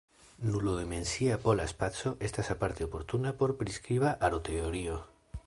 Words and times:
Nulo-dimensia 0.45 1.35
pola 1.45 1.69
spaco 1.73 2.09
estas 2.29 2.51
aparte 2.55 2.89
oportuna 2.89 3.37
por 3.43 3.55
priskriba 3.61 4.17
aroteorio. 4.29 4.99